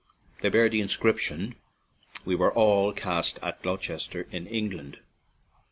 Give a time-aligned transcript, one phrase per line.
[0.41, 1.57] They bear the inscription:"
[2.25, 4.97] We were all cast at Gloucester, in England.